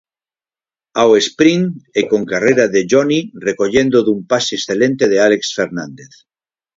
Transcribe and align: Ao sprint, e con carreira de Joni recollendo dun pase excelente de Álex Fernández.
Ao 1.01 1.11
sprint, 1.27 1.67
e 1.99 2.01
con 2.09 2.21
carreira 2.31 2.65
de 2.73 2.81
Joni 2.91 3.19
recollendo 3.47 3.97
dun 4.01 4.19
pase 4.31 4.53
excelente 4.59 5.03
de 5.11 5.17
Álex 5.27 5.43
Fernández. 5.57 6.11